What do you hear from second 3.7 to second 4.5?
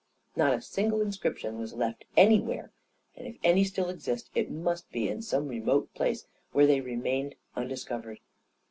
exist, it